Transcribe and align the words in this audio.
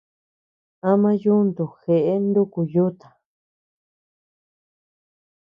Ama 0.89 1.11
yuntu 1.23 1.63
jeʼe 1.81 2.13
nuku 2.33 2.61
yuta. 2.73 3.07